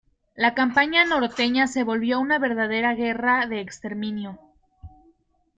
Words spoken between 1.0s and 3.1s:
norteña se volvió una verdadera